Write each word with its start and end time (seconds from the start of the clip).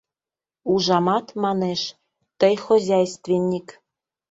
Ужамат, 0.71 1.27
манеш, 1.43 1.81
тый— 2.39 2.55
хозяйственник. 2.65 3.67